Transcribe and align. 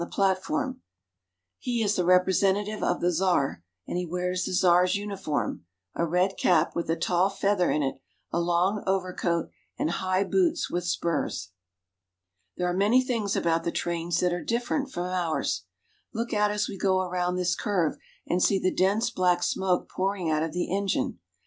the 0.01 0.07
platform. 0.07 0.81
He 1.59 1.83
is 1.83 1.95
the 1.95 2.03
representative 2.03 2.81
of 2.81 3.01
the 3.01 3.11
Czar, 3.11 3.61
and 3.87 3.99
he 3.99 4.05
wears 4.07 4.45
the 4.45 4.51
Czar's 4.53 4.95
uniform: 4.95 5.65
a 5.93 6.07
red 6.07 6.37
cap 6.39 6.75
with 6.75 6.89
a 6.89 6.95
tall 6.95 7.29
feather 7.29 7.69
in 7.69 7.83
it, 7.83 8.01
a 8.31 8.39
long 8.39 8.83
overcoat, 8.87 9.51
and 9.77 9.91
high 9.91 10.23
boots 10.23 10.71
with 10.71 10.85
spurs. 10.85 11.51
There 12.57 12.67
are 12.67 12.73
many 12.73 13.03
things 13.03 13.35
about 13.35 13.63
the 13.63 13.71
trains 13.71 14.19
that 14.21 14.33
are 14.33 14.43
dif 14.43 14.69
ferent 14.69 14.89
from 14.89 15.05
ours. 15.05 15.65
Look 16.15 16.33
out 16.33 16.49
as 16.49 16.67
we 16.67 16.79
go 16.79 17.01
around 17.01 17.35
this 17.35 17.53
curve, 17.53 17.97
and 18.25 18.41
see 18.41 18.57
the 18.57 18.73
dense 18.73 19.11
black 19.11 19.43
smoke 19.43 19.87
pouring 19.87 20.31
out 20.31 20.41
of 20.41 20.51
the 20.51 20.75
engine. 20.75 21.19